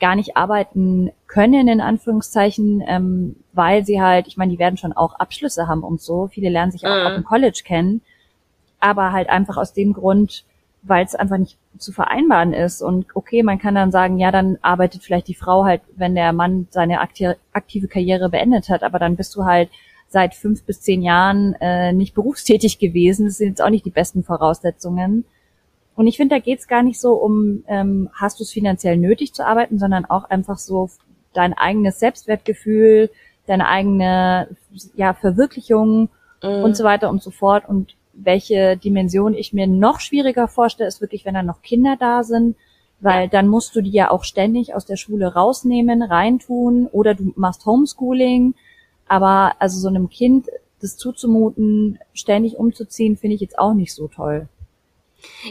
[0.00, 4.92] gar nicht arbeiten können, in Anführungszeichen, ähm, weil sie halt, ich meine, die werden schon
[4.92, 6.28] auch Abschlüsse haben und so.
[6.28, 7.06] Viele lernen sich auch mhm.
[7.06, 8.00] auf dem College kennen,
[8.80, 10.44] aber halt einfach aus dem Grund,
[10.82, 12.82] weil es einfach nicht zu vereinbaren ist.
[12.82, 16.32] Und okay, man kann dann sagen, ja, dann arbeitet vielleicht die Frau halt, wenn der
[16.32, 19.70] Mann seine aktive Karriere beendet hat, aber dann bist du halt
[20.08, 23.26] seit fünf bis zehn Jahren äh, nicht berufstätig gewesen.
[23.26, 25.24] Das sind jetzt auch nicht die besten Voraussetzungen.
[25.96, 29.32] Und ich finde, da geht's gar nicht so um, ähm, hast du es finanziell nötig
[29.32, 30.90] zu arbeiten, sondern auch einfach so
[31.32, 33.10] dein eigenes Selbstwertgefühl,
[33.46, 34.48] deine eigene
[34.96, 36.08] ja, Verwirklichung
[36.42, 36.64] mhm.
[36.64, 37.68] und so weiter und so fort.
[37.68, 42.22] Und welche Dimension ich mir noch schwieriger vorstelle, ist wirklich, wenn da noch Kinder da
[42.22, 42.56] sind,
[43.00, 47.32] weil dann musst du die ja auch ständig aus der Schule rausnehmen, reintun oder du
[47.36, 48.54] machst Homeschooling.
[49.06, 50.48] Aber also so einem Kind
[50.80, 54.48] das zuzumuten, ständig umzuziehen, finde ich jetzt auch nicht so toll.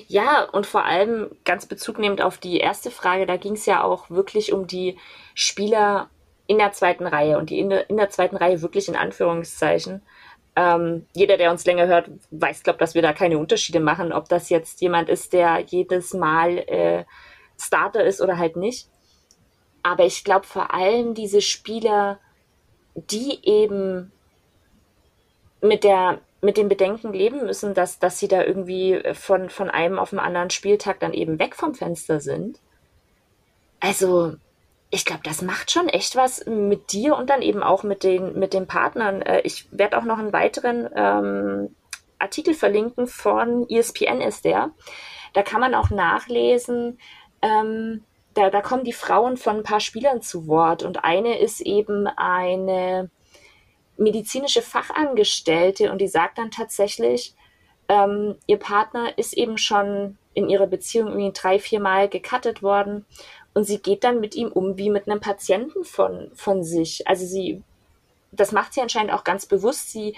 [0.08, 4.10] Ja, und vor allem ganz bezugnehmend auf die erste Frage, da ging es ja auch
[4.10, 4.98] wirklich um die
[5.36, 6.10] Spieler
[6.48, 10.02] in der zweiten Reihe und die in der, in der zweiten Reihe wirklich in Anführungszeichen.
[10.56, 14.30] Ähm, jeder, der uns länger hört, weiß, glaube dass wir da keine Unterschiede machen, ob
[14.30, 17.06] das jetzt jemand ist, der jedes Mal äh,
[17.60, 18.88] Starter ist oder halt nicht.
[19.82, 22.20] Aber ich glaube vor allem diese Spieler,
[22.96, 24.12] die eben
[25.62, 29.98] mit der mit dem Bedenken leben müssen, dass, dass sie da irgendwie von, von einem
[29.98, 32.60] auf den anderen Spieltag dann eben weg vom Fenster sind.
[33.80, 34.36] Also,
[34.90, 38.38] ich glaube, das macht schon echt was mit dir und dann eben auch mit den,
[38.38, 39.22] mit den Partnern.
[39.22, 41.76] Äh, ich werde auch noch einen weiteren ähm,
[42.20, 44.72] Artikel verlinken von ESPN ist der.
[45.34, 47.00] Da kann man auch nachlesen,
[47.42, 48.04] ähm,
[48.34, 52.08] da, da kommen die Frauen von ein paar Spielern zu Wort und eine ist eben
[52.08, 53.10] eine
[53.98, 57.36] medizinische Fachangestellte und die sagt dann tatsächlich,
[57.90, 63.06] ähm, ihr Partner ist eben schon in ihrer Beziehung irgendwie drei, vier Mal gecuttet worden
[63.54, 67.08] und sie geht dann mit ihm um wie mit einem Patienten von, von sich.
[67.08, 67.62] Also sie,
[68.32, 69.92] das macht sie anscheinend auch ganz bewusst.
[69.92, 70.16] Sie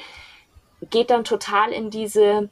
[0.89, 2.49] geht dann total in diese,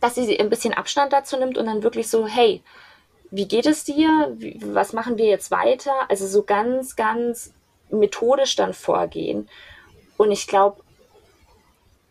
[0.00, 2.62] dass sie ein bisschen Abstand dazu nimmt und dann wirklich so, hey,
[3.30, 4.34] wie geht es dir?
[4.36, 5.92] Wie, was machen wir jetzt weiter?
[6.08, 7.54] Also so ganz, ganz
[7.90, 9.48] methodisch dann vorgehen.
[10.16, 10.82] Und ich glaube,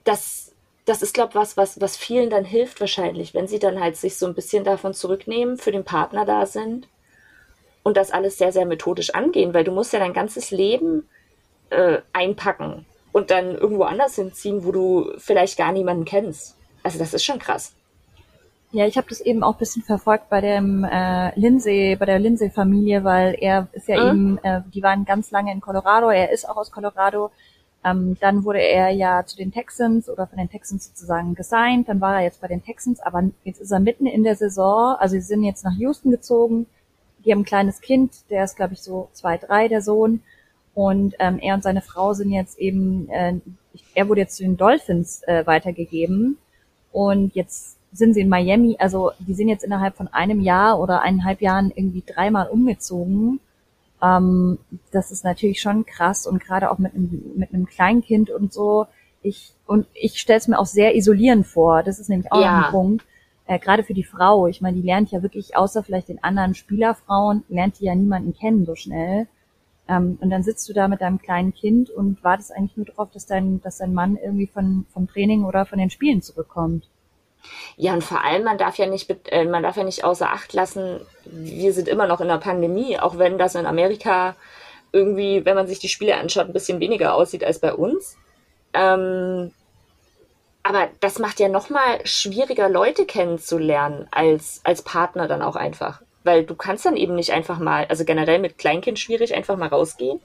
[0.03, 0.51] das,
[0.85, 4.17] das ist, glaube was, was, was vielen dann hilft wahrscheinlich, wenn sie dann halt sich
[4.17, 6.87] so ein bisschen davon zurücknehmen, für den Partner da sind
[7.83, 11.07] und das alles sehr, sehr methodisch angehen, weil du musst ja dein ganzes Leben
[11.69, 16.57] äh, einpacken und dann irgendwo anders hinziehen, wo du vielleicht gar niemanden kennst.
[16.81, 17.73] Also das ist schon krass.
[18.71, 23.03] Ja, ich habe das eben auch bisschen verfolgt bei dem äh, Lindsay, bei der Lindsay-Familie,
[23.03, 24.09] weil er ist ja mhm.
[24.09, 27.31] eben, äh, die waren ganz lange in Colorado, er ist auch aus Colorado.
[27.83, 31.89] Ähm, dann wurde er ja zu den Texans oder von den Texans sozusagen gesigned.
[31.89, 34.95] Dann war er jetzt bei den Texans, aber jetzt ist er mitten in der Saison.
[34.99, 36.65] Also sie sind jetzt nach Houston gezogen.
[37.25, 40.21] Die haben ein kleines Kind, der ist glaube ich so zwei, drei, der Sohn.
[40.73, 43.35] Und ähm, er und seine Frau sind jetzt eben, äh,
[43.93, 46.37] er wurde jetzt zu den Dolphins äh, weitergegeben.
[46.91, 51.01] Und jetzt sind sie in Miami, also die sind jetzt innerhalb von einem Jahr oder
[51.01, 53.39] eineinhalb Jahren irgendwie dreimal umgezogen.
[54.03, 54.59] Ähm,
[54.91, 58.87] das ist natürlich schon krass und gerade auch mit einem, mit einem Kleinkind und so.
[59.21, 61.81] Ich, und ich stelle es mir auch sehr isolierend vor.
[61.83, 62.65] Das ist nämlich auch ja.
[62.65, 63.05] ein Punkt.
[63.45, 64.47] Äh, gerade für die Frau.
[64.47, 68.33] Ich meine, die lernt ja wirklich, außer vielleicht den anderen Spielerfrauen, lernt die ja niemanden
[68.33, 69.27] kennen so schnell.
[69.87, 73.09] Ähm, und dann sitzt du da mit deinem kleinen Kind und wartest eigentlich nur darauf,
[73.11, 76.89] dass dein, dass dein Mann irgendwie von, vom Training oder von den Spielen zurückkommt.
[77.75, 80.53] Ja, und vor allem, man darf ja nicht, äh, man darf ja nicht außer Acht
[80.53, 84.35] lassen, wir sind immer noch in der Pandemie, auch wenn das in Amerika
[84.91, 88.17] irgendwie, wenn man sich die Spiele anschaut, ein bisschen weniger aussieht als bei uns.
[88.73, 89.51] Ähm,
[90.63, 96.01] aber das macht ja nochmal schwieriger, Leute kennenzulernen als, als Partner dann auch einfach.
[96.23, 99.67] Weil du kannst dann eben nicht einfach mal, also generell mit Kleinkind schwierig, einfach mal
[99.67, 100.21] rausgehen.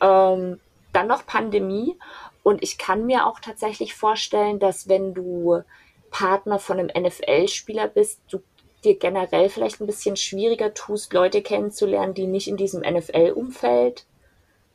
[0.00, 0.60] Ähm,
[0.94, 1.96] dann noch Pandemie.
[2.42, 5.62] Und ich kann mir auch tatsächlich vorstellen, dass wenn du
[6.10, 8.40] Partner von einem NFL-Spieler bist, du
[8.84, 14.06] dir generell vielleicht ein bisschen schwieriger tust, Leute kennenzulernen, die nicht in diesem NFL-Umfeld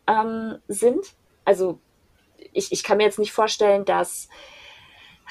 [0.08, 1.14] ähm, sind.
[1.44, 1.80] Also
[2.54, 4.30] ich, ich kann mir jetzt nicht vorstellen, dass,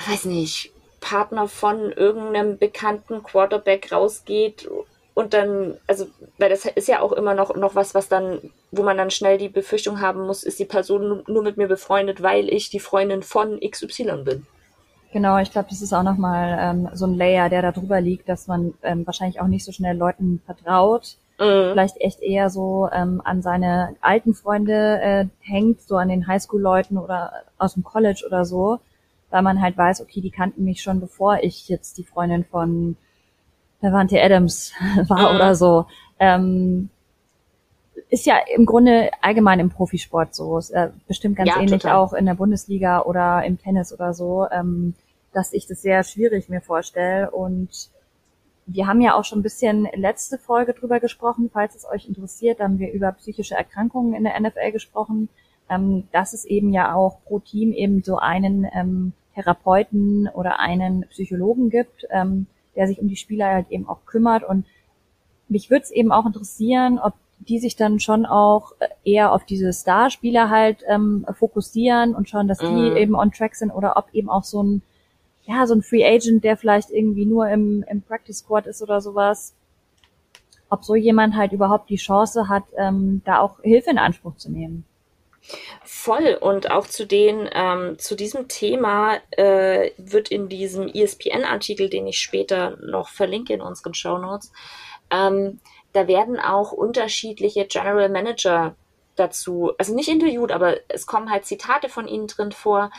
[0.09, 4.69] weiß nicht, Partner von irgendeinem bekannten Quarterback rausgeht
[5.14, 8.83] und dann, also, weil das ist ja auch immer noch, noch was, was dann, wo
[8.83, 12.53] man dann schnell die Befürchtung haben muss, ist die Person nur mit mir befreundet, weil
[12.53, 14.47] ich die Freundin von XY bin.
[15.14, 18.29] Genau, ich glaube, das ist auch nochmal ähm, so ein Layer, der da drüber liegt,
[18.29, 21.18] dass man ähm, wahrscheinlich auch nicht so schnell Leuten vertraut.
[21.38, 21.70] Mhm.
[21.70, 26.98] Vielleicht echt eher so ähm, an seine alten Freunde äh, hängt, so an den Highschool-Leuten
[26.98, 28.81] oder aus dem College oder so,
[29.31, 32.96] weil man halt weiß, okay, die kannten mich schon, bevor ich jetzt die Freundin von
[33.83, 34.72] Levante Adams
[35.09, 35.37] war mhm.
[35.37, 35.87] oder so.
[36.18, 36.90] Ähm,
[38.11, 40.59] ist ja im Grunde allgemein im Profisport so.
[40.59, 41.96] Ist, äh, bestimmt ganz ja, ähnlich total.
[41.96, 44.46] auch in der Bundesliga oder im Tennis oder so.
[44.50, 44.94] Ähm,
[45.35, 47.30] dass ich das sehr schwierig mir vorstelle.
[47.30, 47.90] Und
[48.66, 52.61] wir haben ja auch schon ein bisschen letzte Folge drüber gesprochen, falls es euch interessiert,
[52.61, 55.28] da haben wir über psychische Erkrankungen in der NFL gesprochen,
[55.68, 61.07] ähm, dass es eben ja auch pro Team eben so einen ähm, Therapeuten oder einen
[61.09, 64.44] Psychologen gibt, ähm, der sich um die Spieler halt eben auch kümmert.
[64.44, 64.64] Und
[65.48, 67.14] mich würde es eben auch interessieren, ob
[67.48, 68.72] die sich dann schon auch
[69.04, 72.96] eher auf diese Starspieler halt ähm, fokussieren und schauen, dass die mhm.
[72.96, 74.83] eben on track sind oder ob eben auch so ein
[75.46, 79.00] ja, so ein Free Agent, der vielleicht irgendwie nur im, im Practice Squad ist oder
[79.00, 79.54] sowas,
[80.70, 84.50] ob so jemand halt überhaupt die Chance hat, ähm, da auch Hilfe in Anspruch zu
[84.50, 84.85] nehmen.
[85.83, 92.07] Voll und auch zu den ähm, zu diesem Thema äh, wird in diesem ESPN-Artikel, den
[92.07, 94.52] ich später noch verlinke in unseren Show Notes,
[95.11, 95.61] ähm,
[95.94, 98.76] da werden auch unterschiedliche General Manager
[99.16, 102.90] dazu, also nicht interviewt, aber es kommen halt Zitate von ihnen drin vor,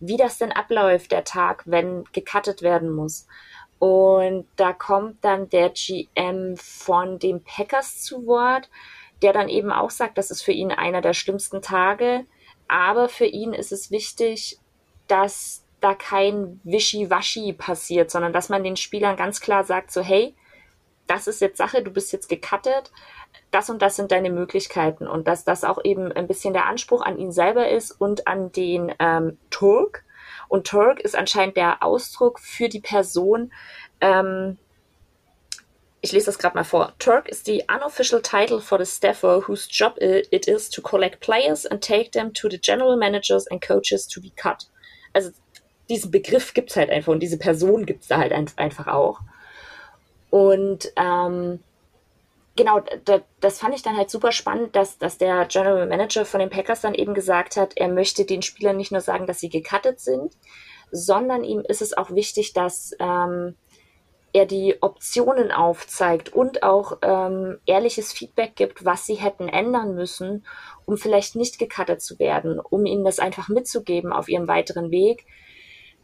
[0.00, 3.26] wie das denn abläuft, der Tag, wenn gecuttet werden muss.
[3.78, 8.68] Und da kommt dann der GM von den Packers zu Wort,
[9.22, 12.26] der dann eben auch sagt, das ist für ihn einer der schlimmsten Tage.
[12.66, 14.58] Aber für ihn ist es wichtig,
[15.06, 20.34] dass da kein Wischiwaschi passiert, sondern dass man den Spielern ganz klar sagt, so hey,
[21.10, 22.92] das ist jetzt Sache, du bist jetzt gecuttet,
[23.50, 27.02] das und das sind deine Möglichkeiten und dass das auch eben ein bisschen der Anspruch
[27.02, 30.04] an ihn selber ist und an den ähm, Turk.
[30.48, 33.52] Und Turk ist anscheinend der Ausdruck für die Person,
[34.00, 34.56] ähm,
[36.00, 36.94] ich lese das gerade mal vor.
[36.98, 41.66] Turk is the unofficial title for the staffer whose job it is to collect players
[41.66, 44.70] and take them to the general managers and coaches to be cut.
[45.12, 45.30] Also
[45.88, 49.20] diesen Begriff gibt's halt einfach und diese Person gibt's da halt einfach auch.
[50.30, 51.60] Und ähm,
[52.56, 56.40] genau, da, das fand ich dann halt super spannend, dass, dass der General Manager von
[56.40, 59.48] den Packers dann eben gesagt hat, er möchte den Spielern nicht nur sagen, dass sie
[59.48, 60.36] gecuttet sind,
[60.92, 63.56] sondern ihm ist es auch wichtig, dass ähm,
[64.32, 70.44] er die Optionen aufzeigt und auch ähm, ehrliches Feedback gibt, was sie hätten ändern müssen,
[70.86, 75.26] um vielleicht nicht gecuttet zu werden, um ihnen das einfach mitzugeben auf ihrem weiteren Weg.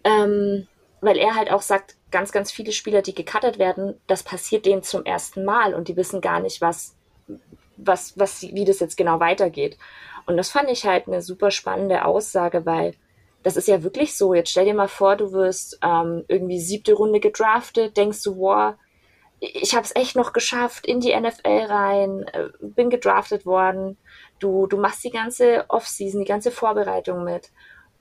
[0.02, 0.66] Ähm,
[1.00, 4.82] weil er halt auch sagt, ganz, ganz viele Spieler, die gecuttet werden, das passiert denen
[4.82, 6.94] zum ersten Mal und die wissen gar nicht, was,
[7.76, 9.76] was, was, wie das jetzt genau weitergeht.
[10.26, 12.94] Und das fand ich halt eine super spannende Aussage, weil
[13.42, 14.34] das ist ja wirklich so.
[14.34, 18.74] Jetzt stell dir mal vor, du wirst ähm, irgendwie siebte Runde gedraftet, denkst du, wow,
[19.38, 23.98] ich habe es echt noch geschafft, in die NFL rein, äh, bin gedraftet worden.
[24.38, 27.50] Du, du machst die ganze Offseason, die ganze Vorbereitung mit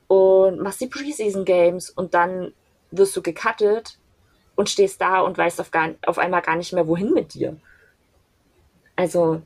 [0.08, 2.54] und machst die Preseason Games und dann
[2.92, 3.98] wirst du gecuttet
[4.56, 7.58] und stehst da und weißt auf, gar, auf einmal gar nicht mehr, wohin mit dir.
[8.96, 9.42] Also,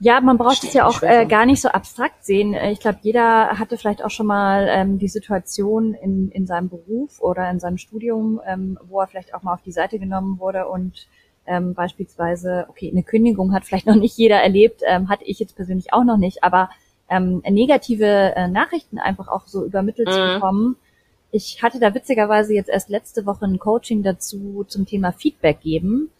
[0.00, 2.54] Ja, man braucht es ja auch äh, gar nicht so abstrakt sehen.
[2.54, 6.68] Äh, ich glaube, jeder hatte vielleicht auch schon mal ähm, die Situation in, in seinem
[6.68, 10.40] Beruf oder in seinem Studium, ähm, wo er vielleicht auch mal auf die Seite genommen
[10.40, 11.06] wurde und
[11.46, 15.56] ähm, beispielsweise, okay, eine Kündigung hat vielleicht noch nicht jeder erlebt, ähm, hatte ich jetzt
[15.56, 16.70] persönlich auch noch nicht, aber
[17.08, 20.12] ähm, negative äh, Nachrichten einfach auch so übermittelt mhm.
[20.12, 20.76] zu bekommen.
[21.34, 26.10] Ich hatte da witzigerweise jetzt erst letzte Woche ein Coaching dazu zum Thema Feedback geben.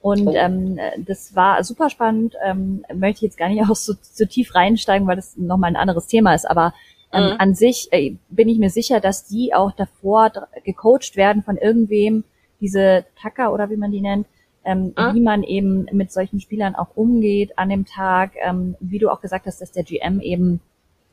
[0.00, 0.32] Und oh.
[0.34, 2.36] ähm, das war super spannend.
[2.42, 5.76] Ähm, möchte ich jetzt gar nicht auch so, so tief reinsteigen, weil das nochmal ein
[5.76, 6.50] anderes Thema ist.
[6.50, 6.72] Aber
[7.12, 7.36] ähm, mhm.
[7.38, 10.32] an sich äh, bin ich mir sicher, dass die auch davor
[10.64, 12.24] gecoacht werden von irgendwem,
[12.62, 14.26] diese Tacker oder wie man die nennt,
[14.64, 15.14] ähm, mhm.
[15.14, 18.32] wie man eben mit solchen Spielern auch umgeht an dem Tag.
[18.42, 20.60] Ähm, wie du auch gesagt hast, dass der GM eben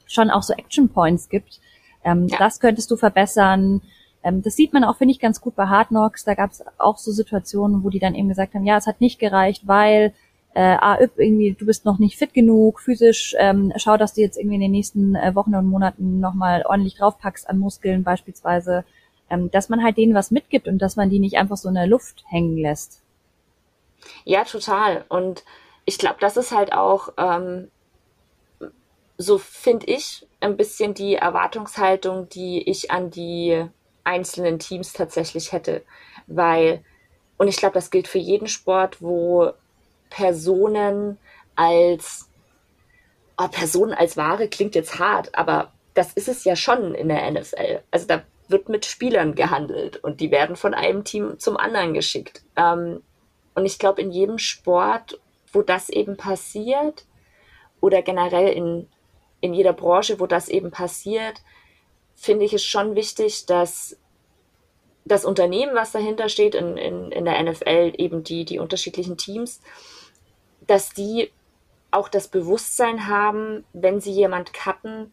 [0.06, 1.60] schon auch so Action Points gibt.
[2.04, 2.38] Ähm, ja.
[2.38, 3.82] Das könntest du verbessern.
[4.24, 6.24] Ähm, das sieht man auch, finde ich, ganz gut bei Hard Knocks.
[6.24, 9.02] Da gab es auch so Situationen, wo die dann eben gesagt haben, ja, es hat
[9.02, 10.14] nicht gereicht, weil
[10.56, 14.38] äh, ah, irgendwie, du bist noch nicht fit genug, physisch, ähm, schau, dass du jetzt
[14.38, 18.84] irgendwie in den nächsten äh, Wochen und Monaten nochmal ordentlich draufpackst an Muskeln beispielsweise,
[19.30, 21.76] ähm, dass man halt denen was mitgibt und dass man die nicht einfach so in
[21.76, 23.02] der Luft hängen lässt.
[24.26, 25.06] Ja, total.
[25.08, 25.44] Und
[25.86, 27.70] ich glaube, das ist halt auch, ähm,
[29.22, 33.66] so finde ich, ein bisschen die Erwartungshaltung, die ich an die
[34.06, 35.84] einzelnen Teams tatsächlich hätte.
[36.26, 36.84] Weil,
[37.38, 39.52] und ich glaube, das gilt für jeden Sport, wo
[40.10, 41.18] Personen
[41.58, 42.30] als,
[43.38, 47.30] oh, Personen als Ware klingt jetzt hart, aber das ist es ja schon in der
[47.30, 47.84] NFL.
[47.92, 52.42] Also da wird mit Spielern gehandelt und die werden von einem Team zum anderen geschickt.
[52.56, 53.04] Ähm,
[53.54, 55.20] und ich glaube, in jedem Sport,
[55.52, 57.06] wo das eben passiert,
[57.82, 58.88] oder generell in,
[59.42, 61.42] in jeder Branche, wo das eben passiert,
[62.16, 63.98] finde ich es schon wichtig, dass
[65.06, 69.62] das Unternehmen, was dahinter steht, in, in, in der NFL, eben die, die unterschiedlichen Teams,
[70.68, 71.32] dass die
[71.92, 75.12] auch das Bewusstsein haben, wenn sie jemand cutten,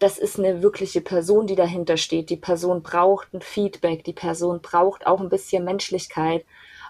[0.00, 2.28] das ist eine wirkliche Person, die dahinter steht.
[2.30, 6.44] Die Person braucht ein Feedback, die Person braucht auch ein bisschen Menschlichkeit,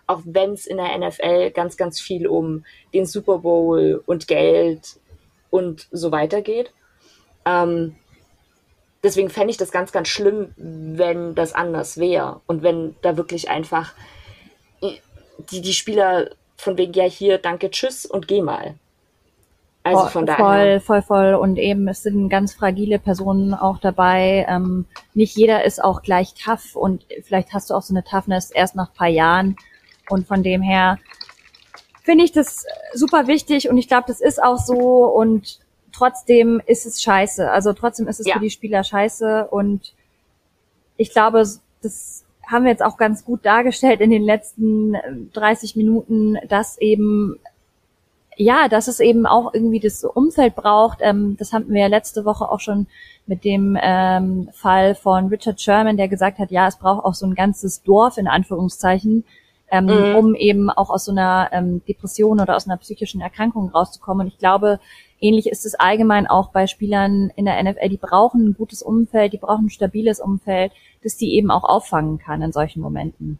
[0.06, 4.96] auch wenn es in der NFL ganz, ganz viel um den Super Bowl und Geld
[5.52, 6.72] und so weiter geht.
[7.44, 7.94] Ähm,
[9.04, 13.50] deswegen fände ich das ganz, ganz schlimm, wenn das anders wäre und wenn da wirklich
[13.50, 13.92] einfach
[15.50, 18.74] die, die Spieler von wegen, ja, hier, danke, tschüss und geh mal.
[19.84, 20.80] Also von daher.
[20.80, 21.34] Voll, voll, voll.
[21.34, 24.46] Und eben, es sind ganz fragile Personen auch dabei.
[24.48, 28.52] Ähm, nicht jeder ist auch gleich tough und vielleicht hast du auch so eine Toughness
[28.52, 29.56] erst nach paar Jahren.
[30.08, 30.98] Und von dem her
[32.02, 35.60] finde ich das super wichtig und ich glaube, das ist auch so und
[35.92, 37.50] trotzdem ist es scheiße.
[37.50, 38.34] Also trotzdem ist es ja.
[38.34, 39.94] für die Spieler scheiße und
[40.96, 41.44] ich glaube,
[41.82, 44.96] das haben wir jetzt auch ganz gut dargestellt in den letzten
[45.32, 47.38] 30 Minuten, dass eben
[48.36, 50.98] ja, dass es eben auch irgendwie das Umfeld braucht.
[51.02, 52.86] Ähm, das hatten wir ja letzte Woche auch schon
[53.26, 57.26] mit dem ähm, Fall von Richard Sherman, der gesagt hat, ja, es braucht auch so
[57.26, 59.24] ein ganzes Dorf in Anführungszeichen,
[59.72, 60.14] ähm, mhm.
[60.16, 64.26] um eben auch aus so einer ähm, Depression oder aus einer psychischen Erkrankung rauszukommen.
[64.26, 64.78] Und ich glaube,
[65.18, 67.88] ähnlich ist es allgemein auch bei Spielern in der NFL.
[67.88, 72.18] Die brauchen ein gutes Umfeld, die brauchen ein stabiles Umfeld, das die eben auch auffangen
[72.18, 73.38] kann in solchen Momenten.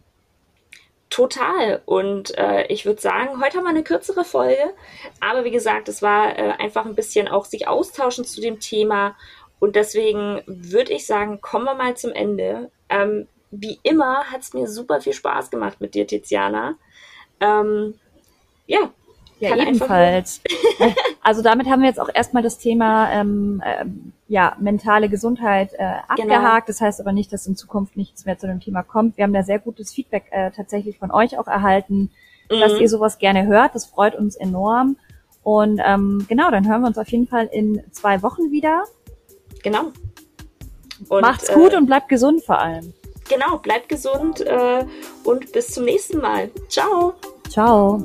[1.11, 1.83] Total.
[1.85, 4.73] Und äh, ich würde sagen, heute haben wir eine kürzere Folge.
[5.19, 9.15] Aber wie gesagt, es war äh, einfach ein bisschen auch sich austauschen zu dem Thema.
[9.59, 12.71] Und deswegen würde ich sagen, kommen wir mal zum Ende.
[12.89, 16.75] Ähm, wie immer hat es mir super viel Spaß gemacht mit dir, Tiziana.
[17.39, 17.93] Ähm,
[18.65, 18.89] ja.
[19.39, 20.41] Ja, ebenfalls.
[21.21, 23.85] also damit haben wir jetzt auch erstmal das Thema ähm, äh,
[24.29, 25.97] ja, mentale Gesundheit äh, genau.
[26.07, 26.67] abgehakt.
[26.67, 26.67] Genau.
[26.67, 29.17] Das heißt aber nicht, dass in Zukunft nichts mehr zu dem Thema kommt.
[29.17, 32.11] Wir haben da sehr gutes Feedback äh, tatsächlich von euch auch erhalten,
[32.49, 32.59] mhm.
[32.59, 33.75] dass ihr sowas gerne hört.
[33.75, 34.97] Das freut uns enorm.
[35.43, 38.83] Und ähm, genau, dann hören wir uns auf jeden Fall in zwei Wochen wieder.
[39.61, 39.91] Genau.
[41.09, 42.93] Und, Macht's gut äh, und bleibt gesund vor allem
[43.29, 44.85] genau, bleibt gesund äh,
[45.23, 46.49] und bis zum nächsten Mal.
[46.69, 47.13] Ciao.
[47.49, 48.03] Ciao.